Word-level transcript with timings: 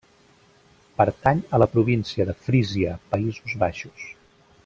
Pertany 1.01 1.43
a 1.57 1.59
la 1.63 1.67
província 1.75 2.27
de 2.31 2.35
Frísia, 2.47 2.97
Països 3.13 3.57
Baixos. 3.67 4.09